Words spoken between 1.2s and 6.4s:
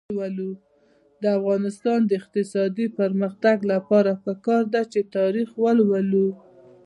د افغانستان د اقتصادي پرمختګ لپاره پکار ده چې تاریخ ولولو.